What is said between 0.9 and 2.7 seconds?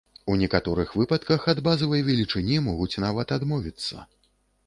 выпадках ад базавай велічыні